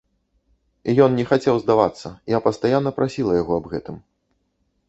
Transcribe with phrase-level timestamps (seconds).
[1.05, 3.95] Ён не хацеў здавацца, я пастаянна прасіла яго аб гэтым.